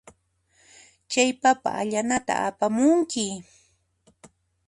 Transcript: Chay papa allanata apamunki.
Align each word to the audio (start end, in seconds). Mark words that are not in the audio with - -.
Chay 1.11 1.31
papa 1.41 1.69
allanata 1.81 2.33
apamunki. 2.47 3.27